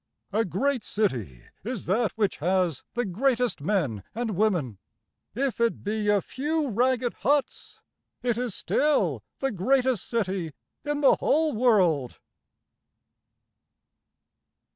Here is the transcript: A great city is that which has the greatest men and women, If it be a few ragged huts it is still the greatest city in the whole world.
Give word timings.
A 0.33 0.43
great 0.45 0.83
city 0.83 1.43
is 1.63 1.85
that 1.85 2.11
which 2.15 2.37
has 2.37 2.83
the 2.95 3.05
greatest 3.05 3.61
men 3.61 4.03
and 4.15 4.35
women, 4.35 4.79
If 5.35 5.61
it 5.61 5.83
be 5.83 6.07
a 6.09 6.23
few 6.23 6.69
ragged 6.71 7.13
huts 7.19 7.81
it 8.23 8.35
is 8.35 8.55
still 8.55 9.21
the 9.37 9.51
greatest 9.51 10.07
city 10.09 10.53
in 10.83 11.01
the 11.01 11.17
whole 11.17 11.53
world. 11.53 12.17